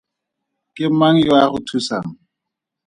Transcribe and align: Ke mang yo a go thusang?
Ke 0.75 0.85
mang 0.99 1.17
yo 1.25 1.33
a 1.43 1.45
go 1.51 1.59
thusang? 1.67 2.07